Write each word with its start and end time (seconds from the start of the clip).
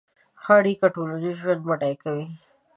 ښه 0.41 0.53
اړیکې 0.59 0.87
ټولنیز 0.95 1.35
ژوند 1.41 1.61
بډای 1.67 1.95
کوي. 2.03 2.25